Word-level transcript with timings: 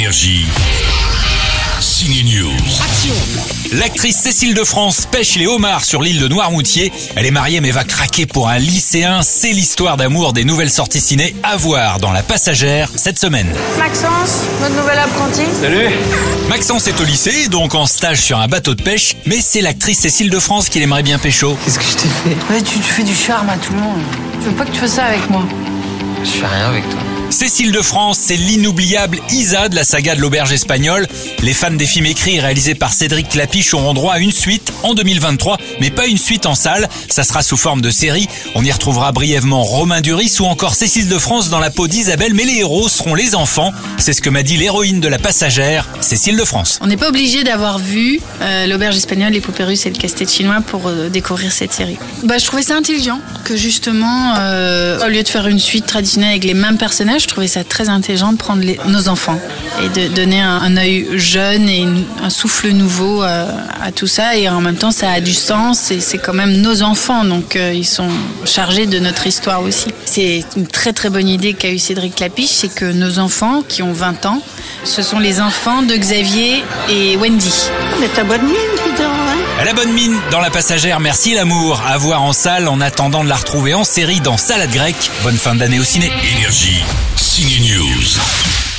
Énergie. 0.00 0.46
Signe 1.78 2.24
News. 2.24 2.56
L'actrice 3.72 4.16
Cécile 4.16 4.54
de 4.54 4.64
France 4.64 5.06
pêche 5.10 5.34
les 5.34 5.46
homards 5.46 5.84
sur 5.84 6.00
l'île 6.00 6.18
de 6.20 6.26
Noirmoutier. 6.26 6.90
Elle 7.16 7.26
est 7.26 7.30
mariée 7.30 7.60
mais 7.60 7.70
va 7.70 7.84
craquer 7.84 8.24
pour 8.24 8.48
un 8.48 8.56
lycéen. 8.56 9.20
C'est 9.22 9.50
l'histoire 9.50 9.98
d'amour 9.98 10.32
des 10.32 10.44
nouvelles 10.44 10.70
sorties 10.70 11.02
ciné 11.02 11.36
à 11.42 11.58
voir 11.58 11.98
dans 11.98 12.12
La 12.12 12.22
Passagère 12.22 12.88
cette 12.96 13.18
semaine. 13.18 13.52
Maxence, 13.78 14.44
notre 14.62 14.74
nouvel 14.74 14.98
apprenti. 15.00 15.42
Maxence 16.48 16.88
est 16.88 16.98
au 16.98 17.04
lycée, 17.04 17.48
donc 17.48 17.74
en 17.74 17.84
stage 17.84 18.22
sur 18.22 18.38
un 18.40 18.48
bateau 18.48 18.74
de 18.74 18.82
pêche, 18.82 19.16
mais 19.26 19.40
c'est 19.42 19.60
l'actrice 19.60 19.98
Cécile 19.98 20.30
de 20.30 20.38
France 20.38 20.70
qui 20.70 20.80
aimerait 20.80 21.02
bien 21.02 21.18
pécho. 21.18 21.58
Qu'est-ce 21.66 21.78
que 21.78 21.84
je 21.84 21.96
t'ai 21.96 22.08
fait? 22.08 22.54
Ouais, 22.54 22.62
tu, 22.62 22.78
tu 22.78 22.90
fais 22.90 23.04
du 23.04 23.14
charme 23.14 23.50
à 23.50 23.58
tout 23.58 23.74
le 23.74 23.80
monde. 23.80 24.00
Je 24.40 24.46
veux 24.46 24.56
pas 24.56 24.64
que 24.64 24.70
tu 24.70 24.78
fasses 24.78 24.94
ça 24.94 25.04
avec 25.04 25.28
moi. 25.28 25.42
Je 26.24 26.30
fais 26.30 26.46
rien 26.46 26.68
avec 26.68 26.88
toi. 26.88 27.00
Cécile 27.30 27.70
de 27.70 27.80
France, 27.80 28.18
c'est 28.20 28.36
l'inoubliable 28.36 29.20
Isa 29.30 29.68
de 29.68 29.76
la 29.76 29.84
saga 29.84 30.16
de 30.16 30.20
l'auberge 30.20 30.52
espagnole. 30.52 31.06
Les 31.42 31.54
fans 31.54 31.70
des 31.70 31.86
films 31.86 32.06
écrits 32.06 32.36
et 32.36 32.40
réalisés 32.40 32.74
par 32.74 32.92
Cédric 32.92 33.28
Clapiche 33.28 33.72
auront 33.72 33.94
droit 33.94 34.14
à 34.14 34.18
une 34.18 34.32
suite 34.32 34.72
en 34.82 34.94
2023, 34.94 35.56
mais 35.80 35.90
pas 35.90 36.06
une 36.06 36.18
suite 36.18 36.46
en 36.46 36.56
salle. 36.56 36.88
Ça 37.08 37.22
sera 37.22 37.42
sous 37.42 37.56
forme 37.56 37.82
de 37.82 37.90
série. 37.90 38.28
On 38.56 38.64
y 38.64 38.72
retrouvera 38.72 39.12
brièvement 39.12 39.62
Romain 39.62 40.00
Duris 40.00 40.36
ou 40.40 40.44
encore 40.44 40.74
Cécile 40.74 41.08
de 41.08 41.18
France 41.18 41.50
dans 41.50 41.60
la 41.60 41.70
peau 41.70 41.86
d'Isabelle, 41.86 42.34
mais 42.34 42.44
les 42.44 42.58
héros 42.58 42.88
seront 42.88 43.14
les 43.14 43.36
enfants. 43.36 43.72
C'est 43.98 44.12
ce 44.12 44.20
que 44.20 44.30
m'a 44.30 44.42
dit 44.42 44.56
l'héroïne 44.56 45.00
de 45.00 45.08
la 45.08 45.18
passagère, 45.18 45.88
Cécile 46.00 46.36
de 46.36 46.44
France. 46.44 46.78
On 46.82 46.88
n'est 46.88 46.96
pas 46.96 47.08
obligé 47.08 47.44
d'avoir 47.44 47.78
vu 47.78 48.20
euh, 48.42 48.66
l'auberge 48.66 48.96
espagnole, 48.96 49.32
les 49.32 49.40
poupées 49.40 49.64
russes 49.64 49.86
et 49.86 49.90
le 49.90 49.96
casse-tête 49.96 50.32
chinois 50.32 50.62
pour 50.66 50.88
euh, 50.88 51.08
découvrir 51.08 51.52
cette 51.52 51.72
série. 51.72 51.96
Bah, 52.24 52.38
je 52.38 52.44
trouvais 52.44 52.62
ça 52.62 52.74
intelligent 52.76 53.20
que 53.44 53.56
justement, 53.56 54.34
euh, 54.38 55.06
au 55.06 55.08
lieu 55.08 55.22
de 55.22 55.28
faire 55.28 55.46
une 55.46 55.60
suite 55.60 55.86
traditionnelle 55.86 56.30
avec 56.30 56.44
les 56.44 56.54
mêmes 56.54 56.76
personnages, 56.76 57.19
je 57.20 57.28
trouvais 57.28 57.46
ça 57.46 57.64
très 57.64 57.88
intelligent 57.88 58.32
de 58.32 58.38
prendre 58.38 58.64
nos 58.88 59.08
enfants 59.08 59.38
et 59.82 59.88
de 59.88 60.08
donner 60.14 60.40
un, 60.40 60.76
œil 60.76 61.06
jeune 61.18 61.68
et 61.68 61.86
un 62.22 62.30
souffle 62.30 62.70
nouveau 62.70 63.22
euh, 63.22 63.46
à 63.82 63.92
tout 63.92 64.06
ça. 64.06 64.36
Et 64.36 64.48
en 64.48 64.60
même 64.60 64.76
temps, 64.76 64.90
ça 64.90 65.10
a 65.10 65.20
du 65.20 65.34
sens 65.34 65.90
et 65.90 66.00
c'est 66.00 66.18
quand 66.18 66.32
même 66.32 66.56
nos 66.56 66.82
enfants, 66.82 67.24
donc 67.24 67.56
euh, 67.56 67.72
ils 67.74 67.86
sont 67.86 68.08
chargés 68.44 68.86
de 68.86 68.98
notre 68.98 69.26
histoire 69.26 69.62
aussi. 69.62 69.88
C'est 70.04 70.44
une 70.56 70.66
très 70.66 70.92
très 70.92 71.10
bonne 71.10 71.28
idée 71.28 71.54
qu'a 71.54 71.70
eu 71.70 71.78
Cédric 71.78 72.16
Clapiche, 72.16 72.50
c'est 72.50 72.74
que 72.74 72.86
nos 72.86 73.18
enfants 73.18 73.62
qui 73.66 73.82
ont 73.82 73.92
20 73.92 74.26
ans, 74.26 74.42
ce 74.84 75.02
sont 75.02 75.18
les 75.18 75.40
enfants 75.40 75.82
de 75.82 75.94
Xavier 75.94 76.64
et 76.88 77.16
Wendy. 77.16 77.68
Mais 78.00 78.08
t'as 78.14 78.24
bonne 78.24 78.42
mine, 78.42 78.54
À 78.98 79.19
la 79.64 79.74
bonne 79.74 79.92
mine 79.92 80.18
dans 80.30 80.40
la 80.40 80.50
passagère, 80.50 81.00
merci 81.00 81.34
l'amour. 81.34 81.82
À 81.86 81.98
voir 81.98 82.22
en 82.22 82.32
salle 82.32 82.68
en 82.68 82.80
attendant 82.80 83.24
de 83.24 83.28
la 83.28 83.36
retrouver 83.36 83.74
en 83.74 83.84
série 83.84 84.20
dans 84.20 84.36
Salade 84.36 84.70
grecque. 84.70 85.10
Bonne 85.22 85.36
fin 85.36 85.54
d'année 85.54 85.78
au 85.78 85.84
ciné. 85.84 86.10
Énergie. 86.36 86.82
Signe 87.16 87.74
News. 87.74 88.69